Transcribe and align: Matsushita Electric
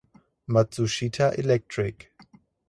Matsushita 0.49 1.29
Electric 1.37 2.09